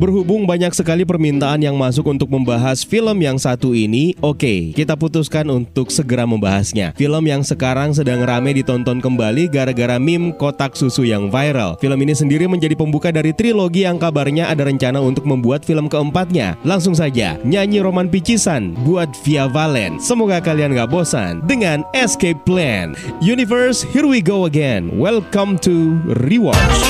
[0.00, 5.44] Berhubung banyak sekali permintaan yang masuk untuk membahas film yang satu ini, oke, kita putuskan
[5.52, 6.96] untuk segera membahasnya.
[6.96, 11.76] Film yang sekarang sedang rame ditonton kembali gara-gara meme kotak susu yang viral.
[11.84, 16.56] Film ini sendiri menjadi pembuka dari trilogi yang kabarnya ada rencana untuk membuat film keempatnya.
[16.64, 20.00] Langsung saja, nyanyi Roman Picisan buat Via Valen.
[20.00, 22.96] Semoga kalian gak bosan dengan Escape Plan.
[23.20, 24.96] Universe, here we go again.
[24.96, 26.88] Welcome to Rewatch.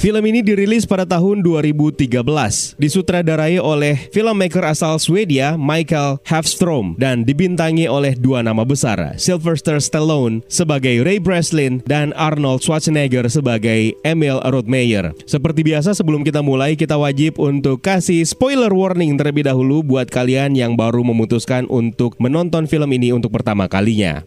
[0.00, 2.08] Film ini dirilis pada tahun 2013,
[2.80, 10.40] disutradarai oleh filmmaker asal Swedia Michael Hafstrom dan dibintangi oleh dua nama besar, Sylvester Stallone
[10.48, 15.12] sebagai Ray Breslin dan Arnold Schwarzenegger sebagai Emil Rothmeyer.
[15.28, 20.56] Seperti biasa sebelum kita mulai, kita wajib untuk kasih spoiler warning terlebih dahulu buat kalian
[20.56, 24.24] yang baru memutuskan untuk menonton film ini untuk pertama kalinya.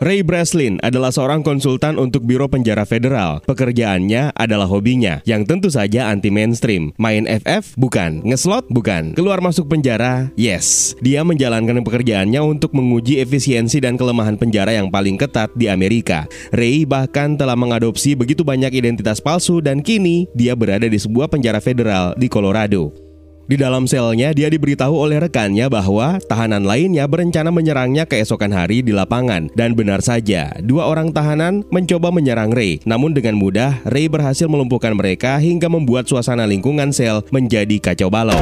[0.00, 3.44] Ray Breslin adalah seorang konsultan untuk Biro Penjara Federal.
[3.44, 6.96] Pekerjaannya adalah hobinya, yang tentu saja anti-mainstream.
[6.96, 7.76] Main FF?
[7.76, 8.24] Bukan.
[8.24, 8.64] Ngeslot?
[8.72, 9.12] Bukan.
[9.12, 10.32] Keluar masuk penjara?
[10.40, 10.96] Yes.
[11.04, 16.24] Dia menjalankan pekerjaannya untuk menguji efisiensi dan kelemahan penjara yang paling ketat di Amerika.
[16.48, 21.60] Ray bahkan telah mengadopsi begitu banyak identitas palsu dan kini dia berada di sebuah penjara
[21.60, 23.09] federal di Colorado.
[23.46, 28.90] Di dalam selnya, dia diberitahu oleh rekannya bahwa tahanan lainnya berencana menyerangnya keesokan hari di
[28.90, 29.52] lapangan.
[29.52, 32.82] Dan benar saja, dua orang tahanan mencoba menyerang Ray.
[32.88, 38.40] Namun dengan mudah, Ray berhasil melumpuhkan mereka hingga membuat suasana lingkungan sel menjadi kacau balau.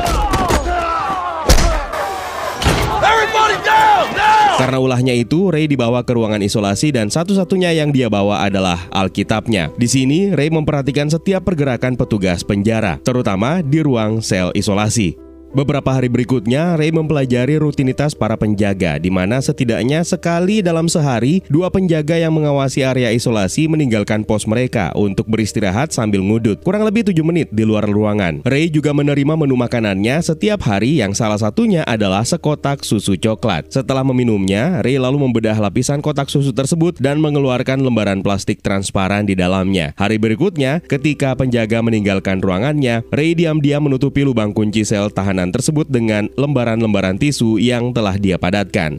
[4.58, 9.70] Karena ulahnya itu, Ray dibawa ke ruangan isolasi dan satu-satunya yang dia bawa adalah Alkitabnya.
[9.78, 15.27] Di sini, Ray memperhatikan setiap pergerakan petugas penjara, terutama di ruang sel isolasi.
[15.48, 21.72] Beberapa hari berikutnya, Ray mempelajari rutinitas para penjaga, di mana setidaknya sekali dalam sehari, dua
[21.72, 27.24] penjaga yang mengawasi area isolasi meninggalkan pos mereka untuk beristirahat sambil ngudut, kurang lebih 7
[27.24, 28.44] menit di luar ruangan.
[28.44, 33.72] Ray juga menerima menu makanannya setiap hari yang salah satunya adalah sekotak susu coklat.
[33.72, 39.32] Setelah meminumnya, Ray lalu membedah lapisan kotak susu tersebut dan mengeluarkan lembaran plastik transparan di
[39.32, 39.96] dalamnya.
[39.96, 45.86] Hari berikutnya, ketika penjaga meninggalkan ruangannya, Ray diam-diam menutupi lubang kunci sel tahanan makanan tersebut
[45.86, 48.98] dengan lembaran-lembaran tisu yang telah dia padatkan.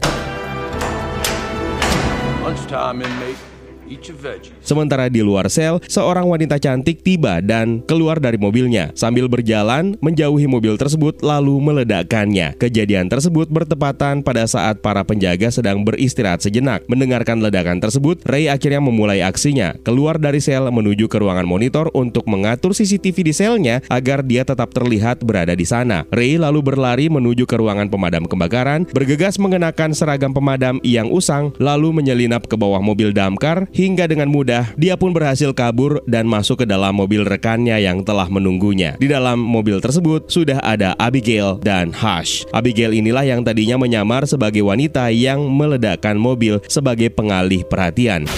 [4.62, 8.94] Sementara di luar sel, seorang wanita cantik tiba dan keluar dari mobilnya.
[8.94, 12.54] Sambil berjalan, menjauhi mobil tersebut lalu meledakkannya.
[12.54, 16.86] Kejadian tersebut bertepatan pada saat para penjaga sedang beristirahat sejenak.
[16.86, 19.74] Mendengarkan ledakan tersebut, Ray akhirnya memulai aksinya.
[19.82, 24.70] Keluar dari sel menuju ke ruangan monitor untuk mengatur CCTV di selnya agar dia tetap
[24.70, 26.06] terlihat berada di sana.
[26.14, 31.90] Ray lalu berlari menuju ke ruangan pemadam kebakaran, bergegas mengenakan seragam pemadam yang usang, lalu
[31.90, 36.66] menyelinap ke bawah mobil damkar hingga dengan mudah dia pun berhasil kabur dan masuk ke
[36.68, 39.00] dalam mobil rekannya yang telah menunggunya.
[39.00, 42.44] Di dalam mobil tersebut sudah ada Abigail dan Hush.
[42.52, 48.28] Abigail inilah yang tadinya menyamar sebagai wanita yang meledakkan mobil sebagai pengalih perhatian.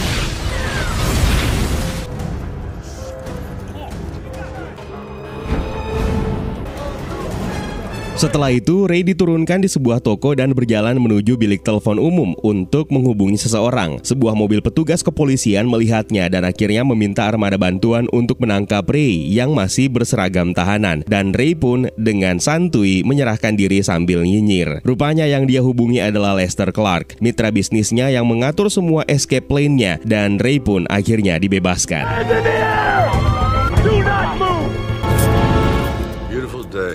[8.23, 13.35] Setelah itu, Ray diturunkan di sebuah toko dan berjalan menuju bilik telepon umum untuk menghubungi
[13.35, 13.99] seseorang.
[14.07, 19.91] Sebuah mobil petugas kepolisian melihatnya dan akhirnya meminta armada bantuan untuk menangkap Ray yang masih
[19.91, 21.03] berseragam tahanan.
[21.03, 24.87] Dan Ray pun dengan santuy menyerahkan diri sambil nyinyir.
[24.87, 30.39] Rupanya yang dia hubungi adalah Lester Clark, mitra bisnisnya yang mengatur semua escape plane-nya dan
[30.39, 32.07] Ray pun akhirnya dibebaskan.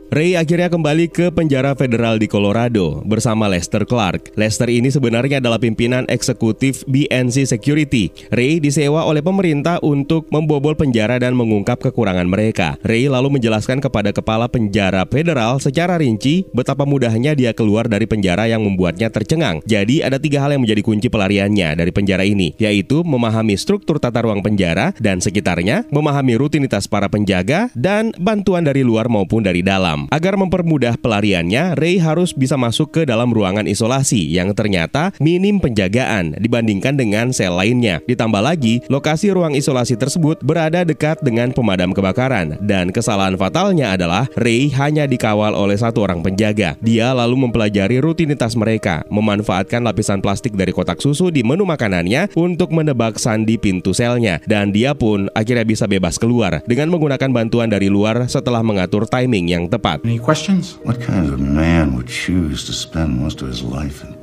[0.07, 4.40] Ray akhirnya kembali ke penjara federal di Colorado bersama Lester Clark.
[4.40, 8.07] Lester ini sebenarnya adalah pimpinan eksekutif BNC Security.
[8.31, 12.79] Ray disewa oleh pemerintah untuk membobol penjara dan mengungkap kekurangan mereka.
[12.88, 18.47] Ray lalu menjelaskan kepada kepala penjara federal secara rinci betapa mudahnya dia keluar dari penjara
[18.47, 19.59] yang membuatnya tercengang.
[19.68, 24.24] Jadi ada tiga hal yang menjadi kunci pelariannya dari penjara ini, yaitu memahami struktur tata
[24.24, 29.97] ruang penjara dan sekitarnya, memahami rutinitas para penjaga, dan bantuan dari luar maupun dari dalam.
[30.14, 36.38] Agar mempermudah pelariannya, Ray harus bisa masuk ke dalam ruangan isolasi yang ternyata minim penjagaan
[36.38, 37.98] dibandingkan dengan sel lainnya.
[38.06, 44.30] Ditambah lagi, lokasi ruang isolasi tersebut berada dekat dengan pemadam kebakaran dan kesalahan fatalnya adalah
[44.38, 46.78] Ray hanya dikawal oleh satu orang penjaga.
[46.86, 52.70] Dia lalu mempelajari rutinitas mereka, memanfaatkan lapisan plastik dari kotak susu di menu makanannya untuk
[52.76, 57.88] menebak sandi pintu selnya dan dia pun akhirnya bisa bebas keluar dengan menggunakan bantuan dari
[57.88, 60.74] luar setelah mengatur timing yang tepat Any questions?
[60.84, 64.17] What kind of man would choose to spend most of his life in?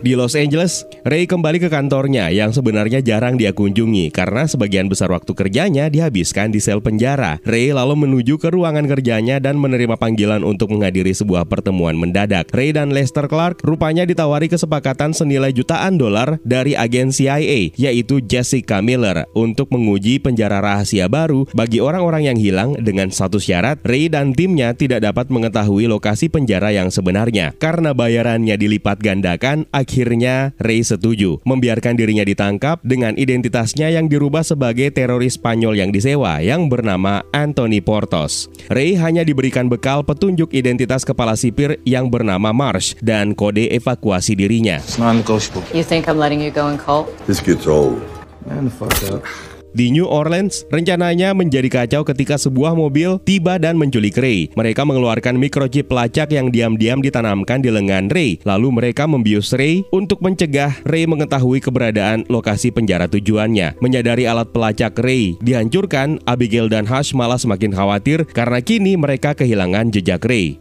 [0.00, 5.10] Di Los Angeles, Ray kembali ke kantornya yang sebenarnya jarang dia kunjungi karena sebagian besar
[5.10, 7.40] waktu kerjanya dihabiskan di sel penjara.
[7.46, 12.46] Ray lalu menuju ke ruangan kerjanya dan menerima panggilan untuk menghadiri sebuah pertemuan mendadak.
[12.54, 18.78] Ray dan Lester Clark rupanya ditawari kesepakatan senilai jutaan dolar dari agen CIA, yaitu Jessica
[18.78, 24.30] Miller, untuk menguji penjara rahasia baru bagi orang-orang yang hilang dengan satu syarat, Ray dan
[24.30, 27.50] timnya tidak dapat mengetahui lokasi penjara yang sebenarnya.
[27.58, 34.94] Karena bayarannya dilipat gandakan, akhirnya Ray setuju membiarkan dirinya ditangkap dengan identitasnya yang dirubah sebagai
[34.94, 38.46] teroris Spanyol yang disewa yang bernama Anthony Portos.
[38.70, 44.78] Ray hanya diberikan bekal petunjuk identitas kepala sipir yang bernama Marsh dan kode evakuasi dirinya.
[44.78, 45.66] It's non-negotiable.
[45.74, 47.10] You think I'm letting you go in cold?
[47.26, 47.98] This gets old.
[48.46, 49.49] Man the fuck up.
[49.70, 54.50] Di New Orleans, rencananya menjadi kacau ketika sebuah mobil tiba dan menculik Ray.
[54.58, 58.42] Mereka mengeluarkan microchip pelacak yang diam-diam ditanamkan di lengan Ray.
[58.42, 63.78] Lalu mereka membius Ray untuk mencegah Ray mengetahui keberadaan lokasi penjara tujuannya.
[63.78, 69.94] Menyadari alat pelacak Ray dihancurkan, Abigail dan Hush malah semakin khawatir karena kini mereka kehilangan
[69.94, 70.58] jejak Ray.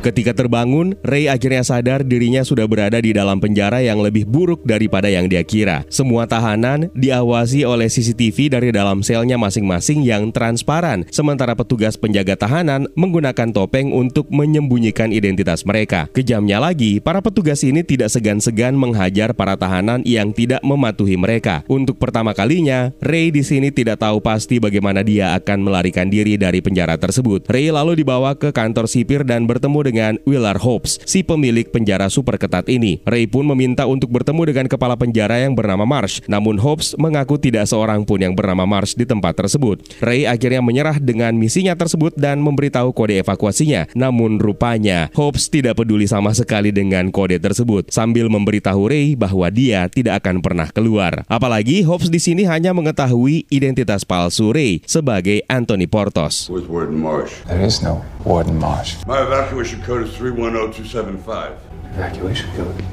[0.00, 5.12] Ketika terbangun, Ray akhirnya sadar dirinya sudah berada di dalam penjara yang lebih buruk daripada
[5.12, 5.84] yang dia kira.
[5.92, 12.88] Semua tahanan diawasi oleh CCTV dari dalam selnya masing-masing yang transparan, sementara petugas penjaga tahanan
[12.96, 16.08] menggunakan topeng untuk menyembunyikan identitas mereka.
[16.16, 21.60] Kejamnya lagi, para petugas ini tidak segan-segan menghajar para tahanan yang tidak mematuhi mereka.
[21.68, 26.64] Untuk pertama kalinya, Ray di sini tidak tahu pasti bagaimana dia akan melarikan diri dari
[26.64, 27.44] penjara tersebut.
[27.52, 29.89] Ray lalu dibawa ke kantor sipir dan bertemu dengan
[30.24, 33.02] Willard Hobbs, si pemilik penjara super ketat ini.
[33.02, 37.66] Ray pun meminta untuk bertemu dengan kepala penjara yang bernama Marsh, namun Hobbs mengaku tidak
[37.66, 39.82] seorang pun yang bernama Marsh di tempat tersebut.
[39.98, 43.90] Ray akhirnya menyerah dengan misinya tersebut dan memberitahu kode evakuasinya.
[43.98, 49.90] Namun rupanya Hobbs tidak peduli sama sekali dengan kode tersebut sambil memberitahu Ray bahwa dia
[49.90, 51.26] tidak akan pernah keluar.
[51.26, 56.46] Apalagi Hobbs di sini hanya mengetahui identitas palsu Ray sebagai Anthony Portos.
[56.46, 57.32] Where's Warden Marsh?
[57.50, 59.00] There is no Warden Marsh.
[59.08, 61.58] My evacuation code is 310275.
[61.94, 62.84] Evacuation code?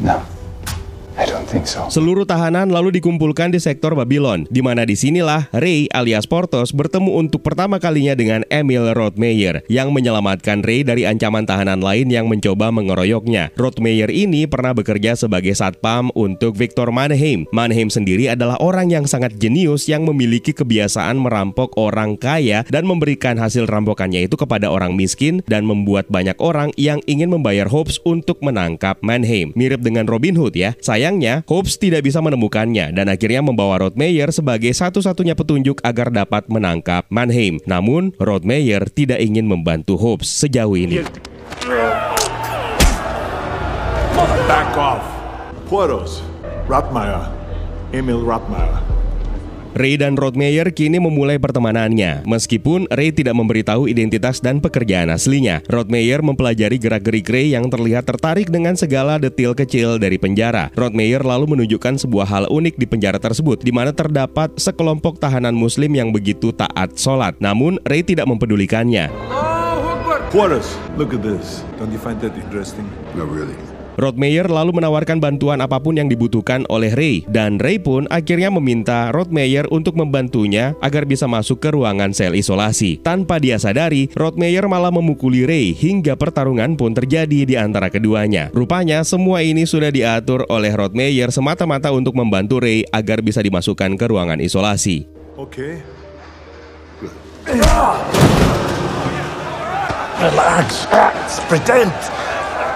[0.00, 0.24] No.
[1.90, 7.18] Seluruh tahanan lalu dikumpulkan di sektor Babylon, di mana di sinilah Ray alias Portos bertemu
[7.18, 12.70] untuk pertama kalinya dengan Emil Rothmeyer yang menyelamatkan Ray dari ancaman tahanan lain yang mencoba
[12.70, 13.50] mengeroyoknya.
[13.58, 17.50] Rothmeyer ini pernah bekerja sebagai satpam untuk Victor Mannheim.
[17.50, 23.34] Mannheim sendiri adalah orang yang sangat jenius yang memiliki kebiasaan merampok orang kaya dan memberikan
[23.40, 28.38] hasil rampokannya itu kepada orang miskin dan membuat banyak orang yang ingin membayar Hobbs untuk
[28.38, 29.50] menangkap Mannheim.
[29.58, 30.78] Mirip dengan Robin Hood ya.
[31.08, 37.08] Sayangnya, Hobbs tidak bisa menemukannya dan akhirnya membawa Rothmeyer sebagai satu-satunya petunjuk agar dapat menangkap
[37.08, 37.56] Mannheim.
[37.64, 41.00] Namun, Rothmeyer tidak ingin membantu Hobbs sejauh ini.
[44.44, 45.00] Back off.
[46.68, 47.32] Ratmeyer.
[47.96, 48.20] Emil.
[49.76, 52.24] Ray dan Rothmeyer kini memulai pertemanannya.
[52.24, 58.48] Meskipun Ray tidak memberitahu identitas dan pekerjaan aslinya, Rothmeyer mempelajari gerak-gerik Ray yang terlihat tertarik
[58.48, 60.72] dengan segala detail kecil dari penjara.
[60.72, 65.92] Rothmeyer lalu menunjukkan sebuah hal unik di penjara tersebut, di mana terdapat sekelompok tahanan Muslim
[65.92, 67.36] yang begitu taat sholat.
[67.42, 69.12] Namun Ray tidak mempedulikannya.
[70.28, 70.76] Pueros.
[71.00, 71.64] Look at this.
[71.80, 72.84] Don't you find that interesting?
[73.16, 73.67] No, really.
[73.98, 79.10] Rothmeyer lalu menawarkan bantuan apa pun yang dibutuhkan oleh Ray dan Ray pun akhirnya meminta
[79.10, 83.02] Rothmeyer untuk membantunya agar bisa masuk ke ruangan sel isolasi.
[83.02, 88.54] Tanpa dia sadari, Rothmeyer malah memukuli Ray hingga pertarungan pun terjadi di antara keduanya.
[88.54, 94.06] Rupanya semua ini sudah diatur oleh Rothmeyer semata-mata untuk membantu Ray agar bisa dimasukkan ke
[94.06, 95.10] ruangan isolasi.
[95.34, 95.82] Okay.
[100.22, 100.86] Relax.
[101.50, 101.90] Pretend.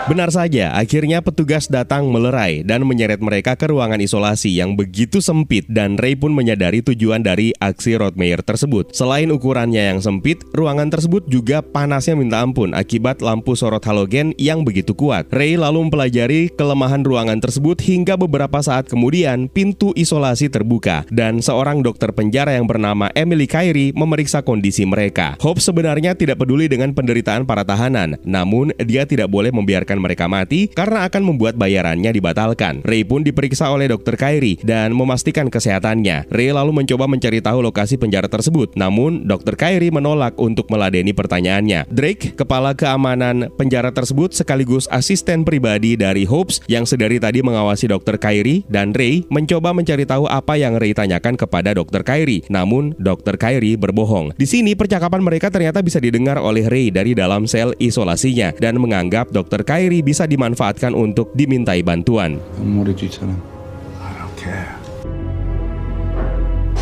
[0.02, 5.62] Benar saja, akhirnya petugas datang melerai dan menyeret mereka ke ruangan isolasi yang begitu sempit
[5.71, 8.90] dan Ray pun menyadari tujuan dari aksi Rothmeyer tersebut.
[8.90, 14.66] Selain ukurannya yang sempit, ruangan tersebut juga panasnya minta ampun akibat lampu sorot halogen yang
[14.66, 15.30] begitu kuat.
[15.30, 21.78] Ray lalu mempelajari kelemahan ruangan tersebut hingga beberapa saat kemudian pintu isolasi terbuka dan seorang
[21.78, 25.38] dokter penjara yang bernama Emily Kyrie memeriksa kondisi mereka.
[25.38, 30.25] Hope sebenarnya tidak peduli dengan penderitaan para tahanan, namun dia tidak boleh membiarkan membiarkan mereka
[30.28, 32.80] mati karena akan membuat bayarannya dibatalkan.
[32.84, 36.32] Ray pun diperiksa oleh dokter Kyrie dan memastikan kesehatannya.
[36.32, 41.92] Ray lalu mencoba mencari tahu lokasi penjara tersebut, namun dokter Kyrie menolak untuk meladeni pertanyaannya.
[41.92, 48.16] Drake, kepala keamanan penjara tersebut sekaligus asisten pribadi dari Hopes yang sedari tadi mengawasi dokter
[48.16, 52.46] Kyrie dan Ray mencoba mencari tahu apa yang Ray tanyakan kepada dokter Kyrie.
[52.49, 54.32] Namun dokter Kyrie berbohong.
[54.38, 59.34] Di sini percakapan mereka ternyata bisa didengar oleh Ray dari dalam sel isolasinya dan menganggap
[59.34, 62.39] dokter Kyrie bisa dimanfaatkan untuk dimintai bantuan.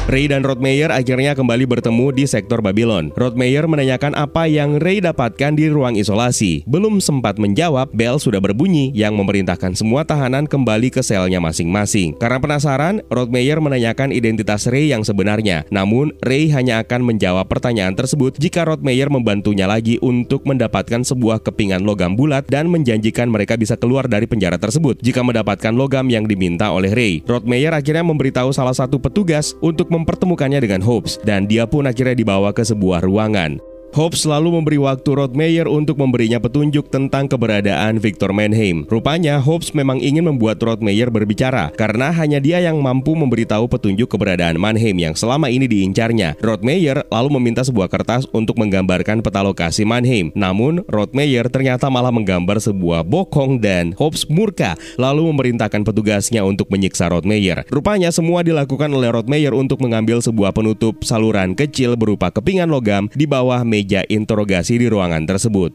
[0.08, 3.12] Ray dan Rodmeyer akhirnya kembali bertemu di sektor Babylon.
[3.12, 6.64] Rodmeyer menanyakan apa yang Ray dapatkan di ruang isolasi.
[6.64, 12.16] Belum sempat menjawab, bel sudah berbunyi yang memerintahkan semua tahanan kembali ke selnya masing-masing.
[12.16, 15.68] Karena penasaran, Rodmeyer menanyakan identitas Ray yang sebenarnya.
[15.68, 21.84] Namun, Ray hanya akan menjawab pertanyaan tersebut jika Rodmeyer membantunya lagi untuk mendapatkan sebuah kepingan
[21.84, 26.72] logam bulat dan menjanjikan mereka bisa keluar dari penjara tersebut jika mendapatkan logam yang diminta
[26.72, 27.20] oleh Ray.
[27.28, 32.54] Rodmeyer akhirnya memberitahu salah satu petugas untuk mempertemukannya dengan Hobbs dan dia pun akhirnya dibawa
[32.54, 33.69] ke sebuah ruangan.
[33.90, 38.86] Hobbs selalu memberi waktu Rodmeyer untuk memberinya petunjuk tentang keberadaan Victor Manheim.
[38.86, 44.62] Rupanya Hobbs memang ingin membuat Rodmeyer berbicara karena hanya dia yang mampu memberitahu petunjuk keberadaan
[44.62, 46.38] Mannheim yang selama ini diincarnya.
[46.38, 50.30] Rodmeyer lalu meminta sebuah kertas untuk menggambarkan peta lokasi Mannheim.
[50.38, 57.10] Namun Rodmeyer ternyata malah menggambar sebuah bokong dan Hobbs murka lalu memerintahkan petugasnya untuk menyiksa
[57.10, 57.66] Rodmeyer.
[57.66, 63.26] Rupanya semua dilakukan oleh Rodmeyer untuk mengambil sebuah penutup saluran kecil berupa kepingan logam di
[63.26, 65.72] bawah meja interogasi di ruangan tersebut.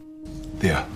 [0.64, 0.95] There.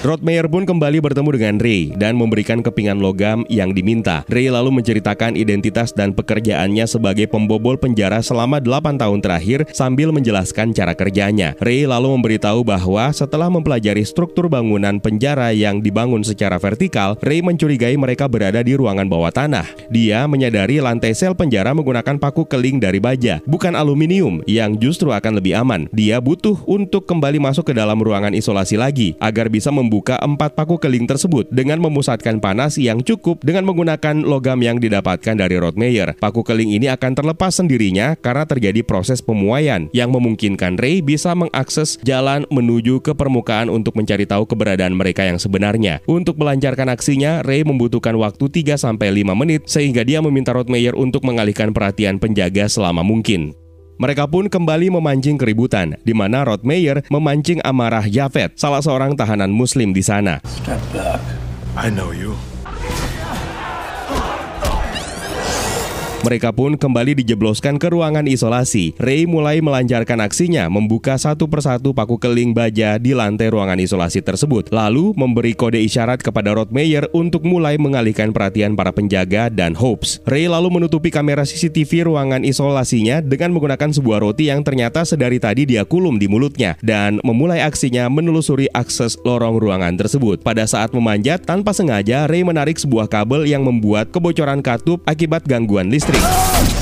[0.00, 4.24] Rodmeyer pun kembali bertemu dengan Ray dan memberikan kepingan logam yang diminta.
[4.32, 10.72] Ray lalu menceritakan identitas dan pekerjaannya sebagai pembobol penjara selama 8 tahun terakhir sambil menjelaskan
[10.72, 11.52] cara kerjanya.
[11.60, 17.92] Ray lalu memberitahu bahwa setelah mempelajari struktur bangunan penjara yang dibangun secara vertikal, Ray mencurigai
[18.00, 19.68] mereka berada di ruangan bawah tanah.
[19.92, 25.44] Dia menyadari lantai sel penjara menggunakan paku keling dari baja, bukan aluminium yang justru akan
[25.44, 25.92] lebih aman.
[25.92, 30.78] Dia butuh untuk kembali masuk ke dalam ruangan isolasi lagi agar bisa membuka empat paku
[30.78, 36.14] keling tersebut dengan memusatkan panas yang cukup dengan menggunakan logam yang didapatkan dari Rodmeyer.
[36.14, 41.98] Paku keling ini akan terlepas sendirinya karena terjadi proses pemuaian yang memungkinkan Ray bisa mengakses
[42.06, 45.98] jalan menuju ke permukaan untuk mencari tahu keberadaan mereka yang sebenarnya.
[46.06, 48.94] Untuk melancarkan aksinya, Ray membutuhkan waktu 3-5
[49.34, 53.58] menit sehingga dia meminta Rodmeyer untuk mengalihkan perhatian penjaga selama mungkin.
[54.00, 59.92] Mereka pun kembali memancing keributan, di mana Rodmeyer memancing amarah Yafet, salah seorang tahanan muslim
[59.92, 60.40] di sana.
[60.48, 61.20] Step back.
[61.76, 62.32] I know you.
[66.20, 68.92] Mereka pun kembali dijebloskan ke ruangan isolasi.
[69.00, 74.68] Ray mulai melancarkan aksinya, membuka satu persatu paku keling baja di lantai ruangan isolasi tersebut.
[74.68, 80.20] Lalu memberi kode isyarat kepada Rodmeyer untuk mulai mengalihkan perhatian para penjaga dan Hopes.
[80.28, 85.64] Ray lalu menutupi kamera CCTV ruangan isolasinya dengan menggunakan sebuah roti yang ternyata sedari tadi
[85.64, 90.44] dia kulum di mulutnya dan memulai aksinya menelusuri akses lorong ruangan tersebut.
[90.44, 95.88] Pada saat memanjat, tanpa sengaja Ray menarik sebuah kabel yang membuat kebocoran katup akibat gangguan
[95.88, 96.09] listrik.
[96.12, 96.79] 3.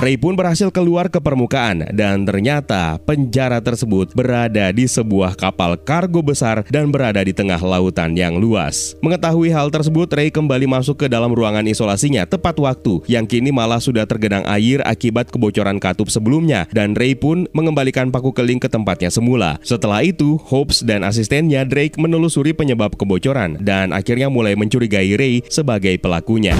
[0.00, 6.24] Ray pun berhasil keluar ke permukaan dan ternyata penjara tersebut berada di sebuah kapal kargo
[6.24, 8.96] besar dan berada di tengah lautan yang luas.
[9.04, 13.76] Mengetahui hal tersebut, Ray kembali masuk ke dalam ruangan isolasinya tepat waktu yang kini malah
[13.76, 19.12] sudah tergenang air akibat kebocoran katup sebelumnya dan Ray pun mengembalikan paku keling ke tempatnya
[19.12, 19.60] semula.
[19.60, 26.00] Setelah itu, Hobbs dan asistennya Drake menelusuri penyebab kebocoran dan akhirnya mulai mencurigai Ray sebagai
[26.00, 26.56] pelakunya.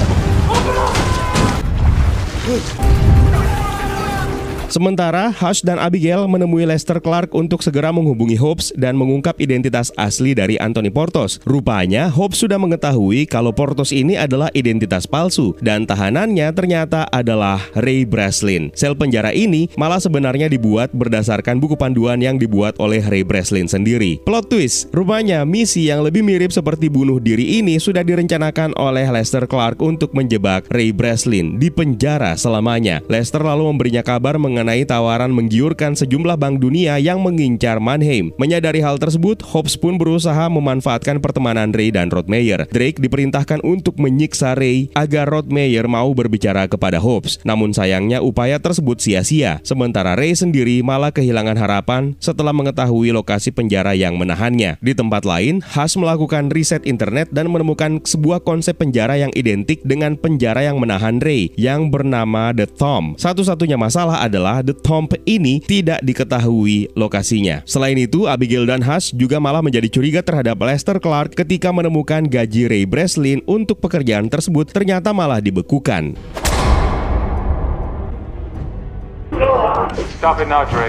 [4.71, 10.31] Sementara Hush dan Abigail menemui Lester Clark untuk segera menghubungi Hobbs dan mengungkap identitas asli
[10.31, 11.43] dari Anthony Portos.
[11.43, 18.07] Rupanya Hobbs sudah mengetahui kalau Portos ini adalah identitas palsu dan tahanannya ternyata adalah Ray
[18.07, 18.71] Breslin.
[18.79, 24.23] Sel penjara ini malah sebenarnya dibuat berdasarkan buku panduan yang dibuat oleh Ray Breslin sendiri.
[24.23, 29.51] Plot twist, rupanya misi yang lebih mirip seperti bunuh diri ini sudah direncanakan oleh Lester
[29.51, 33.03] Clark untuk menjebak Ray Breslin di penjara selamanya.
[33.11, 38.29] Lester lalu memberinya kabar mengenai mengenai tawaran menggiurkan sejumlah bank dunia yang mengincar Mannheim.
[38.37, 42.69] Menyadari hal tersebut, Hobbs pun berusaha memanfaatkan pertemanan Ray dan Rodmeyer.
[42.69, 47.41] Drake diperintahkan untuk menyiksa Ray agar Rodmeyer mau berbicara kepada Hobbs.
[47.41, 49.65] Namun sayangnya upaya tersebut sia-sia.
[49.65, 54.77] Sementara Ray sendiri malah kehilangan harapan setelah mengetahui lokasi penjara yang menahannya.
[54.85, 60.21] Di tempat lain, Haas melakukan riset internet dan menemukan sebuah konsep penjara yang identik dengan
[60.21, 63.17] penjara yang menahan Ray yang bernama The Thumb.
[63.17, 67.63] Satu-satunya masalah adalah adalah The Tomb ini tidak diketahui lokasinya.
[67.63, 72.67] Selain itu, Abigail dan Hush juga malah menjadi curiga terhadap Lester Clark ketika menemukan gaji
[72.67, 76.19] Ray Breslin untuk pekerjaan tersebut ternyata malah dibekukan.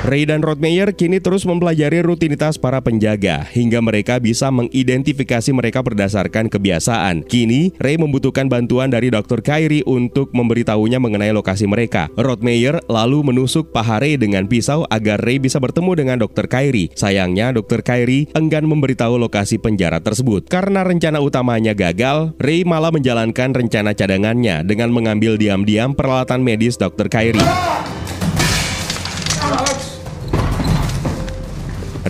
[0.03, 6.51] Ray dan Rodmeyer kini terus mempelajari rutinitas para penjaga hingga mereka bisa mengidentifikasi mereka berdasarkan
[6.51, 7.23] kebiasaan.
[7.23, 9.39] Kini, Ray membutuhkan bantuan dari Dr.
[9.39, 12.11] Kyrie untuk memberitahunya mengenai lokasi mereka.
[12.19, 16.51] Rodmeyer lalu menusuk paha Ray dengan pisau agar Ray bisa bertemu dengan Dr.
[16.51, 16.91] Kyrie.
[16.91, 17.87] Sayangnya, Dr.
[17.87, 20.51] Kyrie enggan memberitahu lokasi penjara tersebut.
[20.51, 27.07] Karena rencana utamanya gagal, Ray malah menjalankan rencana cadangannya dengan mengambil diam-diam peralatan medis Dr.
[27.07, 28.00] Kyrie.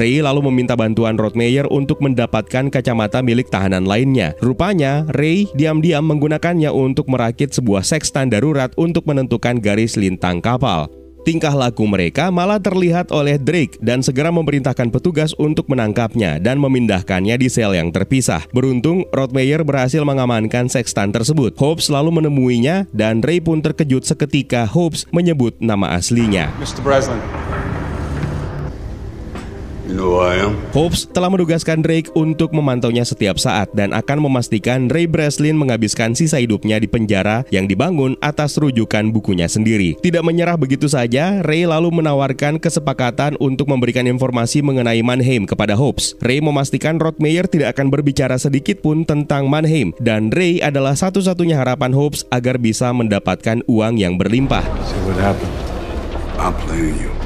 [0.02, 4.34] Ray lalu meminta bantuan Rodmeyer untuk mendapatkan kacamata milik tahanan lainnya.
[4.42, 10.90] Rupanya, Ray diam-diam menggunakannya untuk merakit sebuah sekstan darurat untuk menentukan garis lintang kapal.
[11.22, 17.38] Tingkah laku mereka malah terlihat oleh Drake dan segera memerintahkan petugas untuk menangkapnya dan memindahkannya
[17.38, 18.42] di sel yang terpisah.
[18.50, 21.54] Beruntung, Rodmeyer berhasil mengamankan sekstan tersebut.
[21.62, 26.50] Hobbs lalu menemuinya dan Ray pun terkejut seketika Hobbs menyebut nama aslinya.
[26.58, 26.82] Mr.
[26.82, 27.22] Breslin.
[30.72, 36.40] Hobbs telah menugaskan Drake untuk memantaunya setiap saat dan akan memastikan Ray Breslin menghabiskan sisa
[36.40, 40.00] hidupnya di penjara yang dibangun atas rujukan bukunya sendiri.
[40.00, 46.16] Tidak menyerah begitu saja, Ray lalu menawarkan kesepakatan untuk memberikan informasi mengenai Mannheim kepada Hobbs.
[46.24, 51.92] Ray memastikan Rodmeyer tidak akan berbicara sedikit pun tentang Mannheim dan Ray adalah satu-satunya harapan
[51.92, 54.64] Hobbs agar bisa mendapatkan uang yang berlimpah.
[56.42, 57.21] See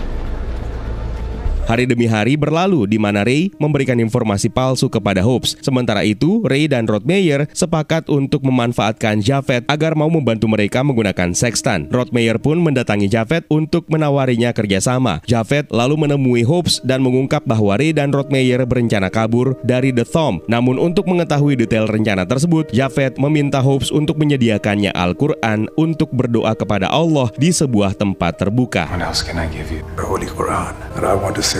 [1.65, 5.57] Hari demi hari berlalu di mana Ray memberikan informasi palsu kepada Hobbs.
[5.65, 11.89] Sementara itu, Ray dan Rodmeyer sepakat untuk memanfaatkan Javed agar mau membantu mereka menggunakan sextan.
[11.89, 15.25] Rodmeyer pun mendatangi Javed untuk menawarinya kerjasama.
[15.25, 20.45] Javed lalu menemui Hobbs dan mengungkap bahwa Ray dan Rodmeyer berencana kabur dari The Thumb.
[20.45, 26.93] Namun untuk mengetahui detail rencana tersebut, Javed meminta Hobbs untuk menyediakannya Al-Quran untuk berdoa kepada
[26.93, 28.86] Allah di sebuah tempat terbuka.
[28.86, 29.81] What else can I give you?
[29.98, 30.77] The Holy Quran.
[30.93, 31.54] And I want to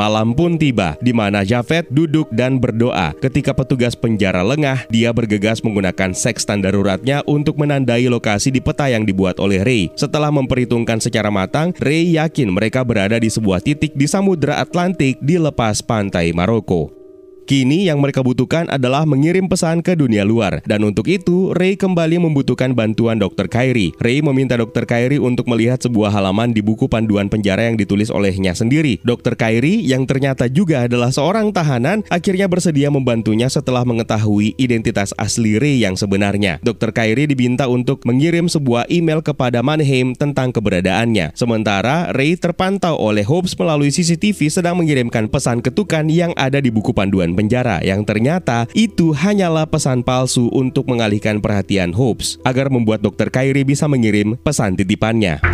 [0.00, 3.12] Malam pun tiba, di mana Javed duduk dan berdoa.
[3.20, 9.04] Ketika petugas penjara lengah, dia bergegas menggunakan sekstan daruratnya untuk menandai lokasi di peta yang
[9.04, 9.92] dibuat oleh Ray.
[9.92, 15.36] Setelah memperhitungkan secara matang, Ray yakin mereka berada di sebuah titik di Samudra Atlantik di
[15.36, 17.05] lepas pantai Maroko.
[17.46, 20.66] Kini yang mereka butuhkan adalah mengirim pesan ke dunia luar.
[20.66, 23.46] Dan untuk itu, Ray kembali membutuhkan bantuan Dr.
[23.46, 23.94] Kyrie.
[24.02, 24.82] Ray meminta Dr.
[24.82, 28.98] Kyrie untuk melihat sebuah halaman di buku panduan penjara yang ditulis olehnya sendiri.
[29.06, 29.38] Dr.
[29.38, 35.86] Kyrie, yang ternyata juga adalah seorang tahanan, akhirnya bersedia membantunya setelah mengetahui identitas asli Ray
[35.86, 36.58] yang sebenarnya.
[36.66, 36.90] Dr.
[36.90, 41.30] Kyrie diminta untuk mengirim sebuah email kepada Mannheim tentang keberadaannya.
[41.38, 46.90] Sementara Ray terpantau oleh Hobbs melalui CCTV sedang mengirimkan pesan ketukan yang ada di buku
[46.90, 53.28] panduan penjara yang ternyata itu hanyalah pesan palsu untuk mengalihkan perhatian Hobbs agar membuat Dr.
[53.28, 55.44] Kyrie bisa mengirim pesan titipannya.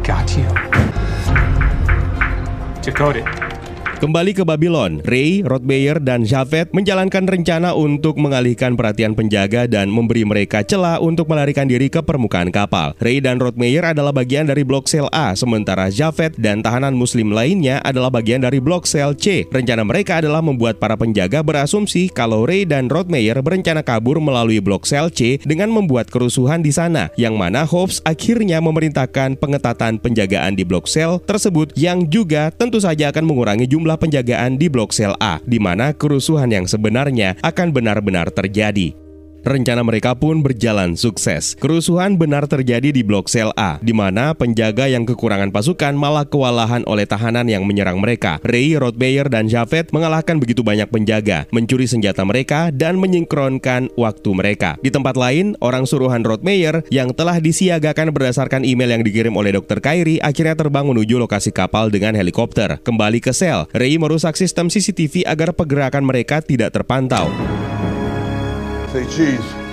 [0.00, 0.48] Got you.
[2.80, 3.47] Decode it.
[3.98, 10.22] Kembali ke Babylon, Ray, Rodmeyer, dan Javed menjalankan rencana untuk mengalihkan perhatian penjaga dan memberi
[10.22, 12.94] mereka celah untuk melarikan diri ke permukaan kapal.
[13.02, 17.82] Ray dan Rodmeyer adalah bagian dari blok sel A, sementara Javed dan tahanan muslim lainnya
[17.82, 19.50] adalah bagian dari blok sel C.
[19.50, 24.86] Rencana mereka adalah membuat para penjaga berasumsi kalau Ray dan Rodmeyer berencana kabur melalui blok
[24.86, 30.62] sel C dengan membuat kerusuhan di sana, yang mana Hobbs akhirnya memerintahkan pengetatan penjagaan di
[30.62, 35.40] blok sel tersebut yang juga tentu saja akan mengurangi jumlah penjagaan di blok sel A,
[35.46, 39.07] di mana kerusuhan yang sebenarnya akan benar-benar terjadi.
[39.48, 41.56] Rencana mereka pun berjalan sukses.
[41.56, 46.84] Kerusuhan benar terjadi di blok sel A, di mana penjaga yang kekurangan pasukan malah kewalahan
[46.84, 48.36] oleh tahanan yang menyerang mereka.
[48.44, 54.76] Ray, Rodmeyer, dan Javed mengalahkan begitu banyak penjaga, mencuri senjata mereka, dan menyingkronkan waktu mereka.
[54.84, 59.80] Di tempat lain, orang suruhan Rodmeyer yang telah disiagakan berdasarkan email yang dikirim oleh Dr.
[59.80, 62.84] Kyrie akhirnya terbang menuju lokasi kapal dengan helikopter.
[62.84, 67.32] Kembali ke sel, Ray merusak sistem CCTV agar pergerakan mereka tidak terpantau.
[68.92, 69.67] Say cheese.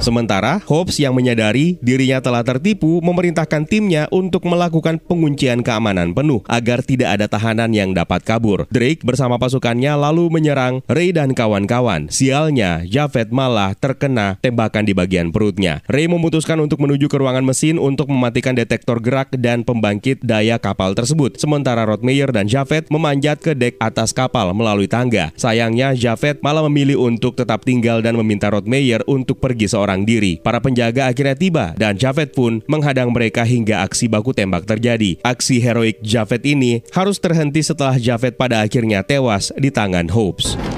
[0.00, 6.80] Sementara, Hobbs yang menyadari dirinya telah tertipu memerintahkan timnya untuk melakukan penguncian keamanan penuh agar
[6.80, 8.64] tidak ada tahanan yang dapat kabur.
[8.72, 12.08] Drake bersama pasukannya lalu menyerang Ray dan kawan-kawan.
[12.08, 15.84] Sialnya, Javed malah terkena tembakan di bagian perutnya.
[15.84, 20.96] Ray memutuskan untuk menuju ke ruangan mesin untuk mematikan detektor gerak dan pembangkit daya kapal
[20.96, 21.36] tersebut.
[21.36, 25.28] Sementara Rodmeyer dan Javed memanjat ke dek atas kapal melalui tangga.
[25.36, 30.38] Sayangnya, Javed malah memilih untuk tetap tinggal dan meminta Rodmeyer untuk pergi seorang seorang diri.
[30.38, 35.18] Para penjaga akhirnya tiba dan Javed pun menghadang mereka hingga aksi baku tembak terjadi.
[35.26, 40.69] Aksi heroik Javed ini harus terhenti setelah Javed pada akhirnya tewas di tangan Hopes.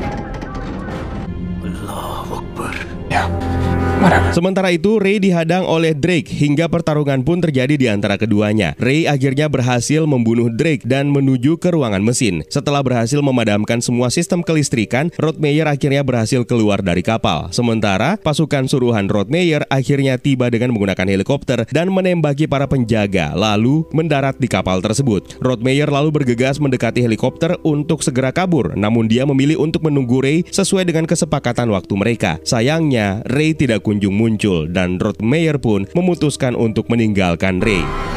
[4.33, 8.75] Sementara itu, Ray dihadang oleh Drake hingga pertarungan pun terjadi di antara keduanya.
[8.83, 12.43] Ray akhirnya berhasil membunuh Drake dan menuju ke ruangan mesin.
[12.51, 17.55] Setelah berhasil memadamkan semua sistem kelistrikan, Rodmeyer akhirnya berhasil keluar dari kapal.
[17.55, 24.35] Sementara, pasukan suruhan Rodmeyer akhirnya tiba dengan menggunakan helikopter dan menembaki para penjaga, lalu mendarat
[24.41, 25.39] di kapal tersebut.
[25.39, 30.89] Rodmeyer lalu bergegas mendekati helikopter untuk segera kabur, namun dia memilih untuk menunggu Ray sesuai
[30.89, 32.41] dengan kesepakatan waktu mereka.
[32.43, 38.12] Sayangnya, Ray tidak kunjung muncul dan Rodmeyer pun memutuskan untuk meninggalkan Ray.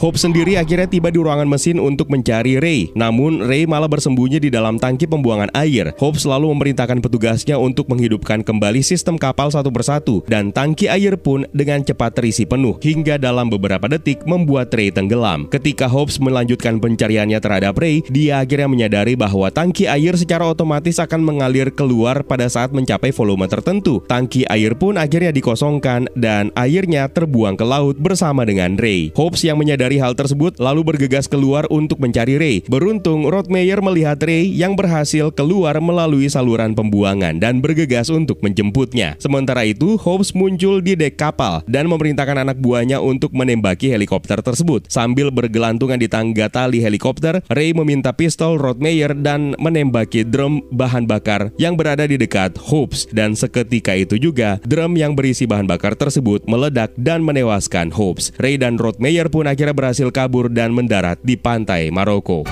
[0.00, 2.88] Hope sendiri akhirnya tiba di ruangan mesin untuk mencari Ray.
[2.96, 5.92] Namun Ray malah bersembunyi di dalam tangki pembuangan air.
[6.00, 11.44] Hope selalu memerintahkan petugasnya untuk menghidupkan kembali sistem kapal satu persatu dan tangki air pun
[11.52, 15.52] dengan cepat terisi penuh hingga dalam beberapa detik membuat Ray tenggelam.
[15.52, 21.20] Ketika Hope melanjutkan pencariannya terhadap Ray, dia akhirnya menyadari bahwa tangki air secara otomatis akan
[21.20, 24.00] mengalir keluar pada saat mencapai volume tertentu.
[24.08, 29.12] Tangki air pun akhirnya dikosongkan dan airnya terbuang ke laut bersama dengan Ray.
[29.12, 32.62] Hope yang menyadari Menyadari hal tersebut, lalu bergegas keluar untuk mencari Ray.
[32.70, 39.18] Beruntung, Rodmeyer melihat Ray yang berhasil keluar melalui saluran pembuangan dan bergegas untuk menjemputnya.
[39.18, 44.86] Sementara itu, Hobbs muncul di dek kapal dan memerintahkan anak buahnya untuk menembaki helikopter tersebut.
[44.86, 51.50] Sambil bergelantungan di tangga tali helikopter, Ray meminta pistol Rodmeyer dan menembaki drum bahan bakar
[51.58, 53.10] yang berada di dekat Hobbs.
[53.10, 58.30] Dan seketika itu juga, drum yang berisi bahan bakar tersebut meledak dan menewaskan Hobbs.
[58.38, 62.44] Ray dan Rodmeyer pun akhirnya berhasil kabur dan mendarat di pantai Maroko.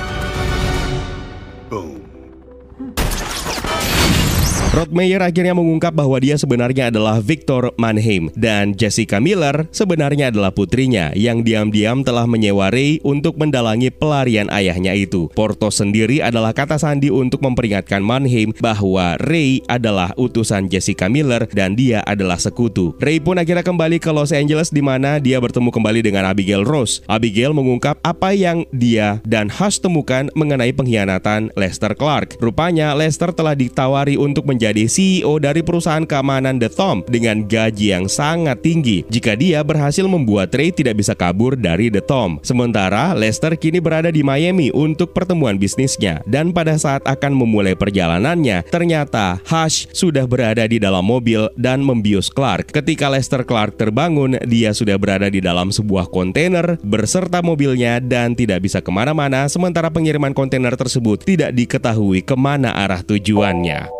[4.79, 11.11] Rodmeyer akhirnya mengungkap bahwa dia sebenarnya adalah Victor Mannheim dan Jessica Miller sebenarnya adalah putrinya
[11.19, 15.27] yang diam-diam telah menyewa Ray untuk mendalangi pelarian ayahnya itu.
[15.35, 21.75] Porto sendiri adalah kata sandi untuk memperingatkan Mannheim bahwa Ray adalah utusan Jessica Miller dan
[21.75, 22.95] dia adalah sekutu.
[23.03, 27.03] Ray pun akhirnya kembali ke Los Angeles di mana dia bertemu kembali dengan Abigail Rose.
[27.11, 32.38] Abigail mengungkap apa yang dia dan Hush temukan mengenai pengkhianatan Lester Clark.
[32.38, 37.96] Rupanya Lester telah ditawari untuk menjadi menjadi CEO dari perusahaan keamanan The Tom dengan gaji
[37.96, 42.37] yang sangat tinggi jika dia berhasil membuat Ray tidak bisa kabur dari The Tom.
[42.44, 48.68] Sementara Lester kini berada di Miami untuk pertemuan bisnisnya dan pada saat akan memulai perjalanannya,
[48.68, 52.68] ternyata Hush sudah berada di dalam mobil dan membius Clark.
[52.68, 58.68] Ketika Lester Clark terbangun, dia sudah berada di dalam sebuah kontainer berserta mobilnya dan tidak
[58.68, 63.98] bisa ke mana-mana sementara pengiriman kontainer tersebut tidak diketahui ke mana arah tujuannya.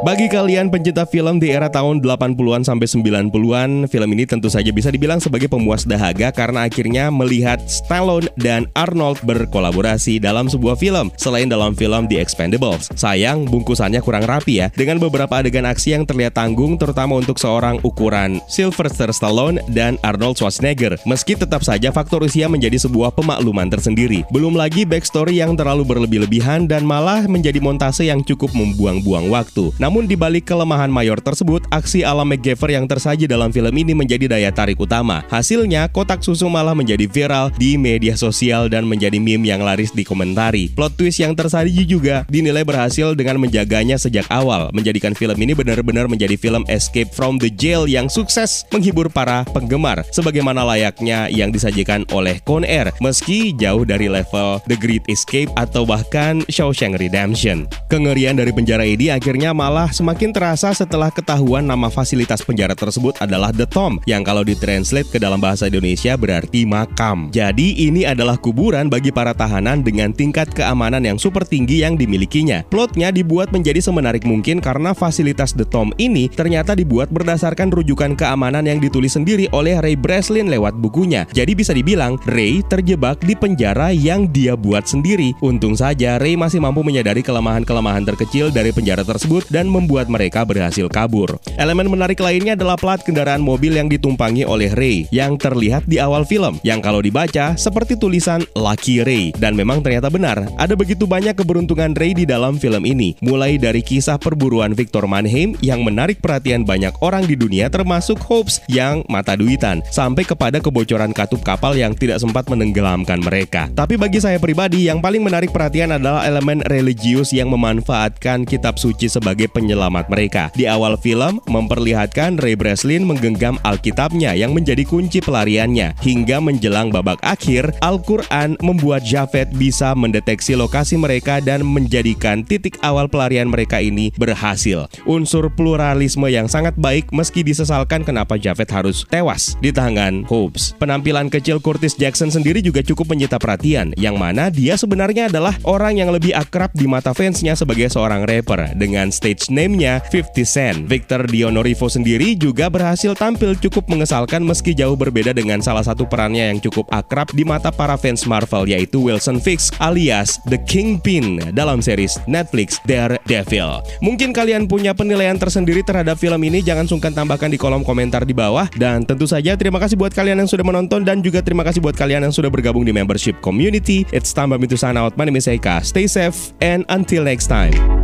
[0.00, 4.88] Bagi kalian pencinta film di era tahun 80-an sampai 90-an, film ini tentu saja bisa
[4.88, 11.52] dibilang sebagai pemuas dahaga karena akhirnya melihat Stallone dan Arnold berkolaborasi dalam sebuah film selain
[11.52, 12.88] dalam film The Expendables.
[12.96, 17.76] Sayang, bungkusannya kurang rapi ya, dengan beberapa adegan aksi yang terlihat tanggung terutama untuk seorang
[17.84, 20.96] ukuran Sylvester Stallone dan Arnold Schwarzenegger.
[21.04, 24.24] Meski tetap saja faktor usia menjadi sebuah pemakluman tersendiri.
[24.32, 29.68] Belum lagi backstory yang terlalu berlebih-lebihan dan malah menjadi montase yang cukup membuang-buang waktu.
[29.76, 34.30] Namun di balik kelemahan mayor tersebut, aksi ala McGaffer yang tersaji dalam film ini menjadi
[34.30, 35.26] daya tarik utama.
[35.26, 40.70] Hasilnya, kotak susu malah menjadi viral di media sosial dan menjadi meme yang laris dikomentari.
[40.70, 46.06] Plot twist yang tersaji juga dinilai berhasil dengan menjaganya sejak awal, menjadikan film ini benar-benar
[46.06, 52.04] menjadi film escape from the jail yang sukses menghibur para penggemar, sebagaimana layaknya yang disajikan
[52.12, 57.64] oleh Con Air, meski jauh dari level The Great Escape atau bahkan Shawshank Redemption.
[57.88, 63.48] Kengerian dari penjara ini akhirnya malah semakin terasa setelah ketahuan nama fasilitas penjara tersebut adalah
[63.48, 67.32] The Tomb yang kalau ditranslate ke dalam bahasa Indonesia berarti makam.
[67.32, 72.66] Jadi ini adalah kuburan bagi para tahanan dengan tingkat keamanan yang super tinggi yang dimilikinya.
[72.68, 78.66] Plotnya dibuat menjadi semenarik mungkin karena fasilitas The Tomb ini ternyata dibuat berdasarkan rujukan keamanan
[78.66, 81.24] yang ditulis sendiri oleh Ray Breslin lewat bukunya.
[81.30, 85.32] Jadi bisa dibilang Ray terjebak di penjara yang dia buat sendiri.
[85.38, 90.90] Untung saja Ray masih mampu menyadari kelemahan-kelemahan terkecil dari penjara tersebut dan membuat mereka berhasil
[90.90, 91.38] kabur.
[91.56, 96.26] Elemen menarik lainnya adalah plat kendaraan mobil yang ditumpangi oleh Ray yang terlihat di awal
[96.26, 99.30] film, yang kalau dibaca seperti tulisan Lucky Ray.
[99.38, 103.80] Dan memang ternyata benar, ada begitu banyak keberuntungan Ray di dalam film ini, mulai dari
[103.80, 109.38] kisah perburuan Victor Mannheim yang menarik perhatian banyak orang di dunia termasuk Hobbs yang mata
[109.38, 113.70] duitan, sampai kepada kebocoran katup kapal yang tidak sempat menenggelamkan mereka.
[113.72, 119.06] Tapi bagi saya pribadi, yang paling menarik perhatian adalah elemen religius yang memanfaatkan kitab suci
[119.06, 120.48] sebagai penyelamat mereka.
[120.56, 126.00] Di awal film, memperlihatkan Ray Breslin menggenggam Alkitabnya yang menjadi kunci pelariannya.
[126.00, 133.04] Hingga menjelang babak akhir, Al-Quran membuat Javed bisa mendeteksi lokasi mereka dan menjadikan titik awal
[133.06, 134.88] pelarian mereka ini berhasil.
[135.04, 140.72] Unsur pluralisme yang sangat baik meski disesalkan kenapa Javed harus tewas di tangan Hobbs.
[140.80, 146.00] Penampilan kecil Curtis Jackson sendiri juga cukup menyita perhatian, yang mana dia sebenarnya adalah orang
[146.00, 150.78] yang lebih akrab di mata fansnya sebagai seorang rapper dengan stage name-nya 50 Cent.
[150.86, 156.54] Victor Dionorivo sendiri juga berhasil tampil cukup mengesalkan meski jauh berbeda dengan salah satu perannya
[156.54, 161.82] yang cukup akrab di mata para fans Marvel yaitu Wilson Fisk alias The Kingpin dalam
[161.82, 163.82] series Netflix Daredevil.
[164.00, 168.32] Mungkin kalian punya penilaian tersendiri terhadap film ini, jangan sungkan tambahkan di kolom komentar di
[168.32, 171.82] bawah dan tentu saja terima kasih buat kalian yang sudah menonton dan juga terima kasih
[171.82, 174.06] buat kalian yang sudah bergabung di membership community.
[174.14, 175.18] It's time to sign out.
[175.18, 175.82] My name is Eka.
[175.82, 177.99] Stay safe and until next time.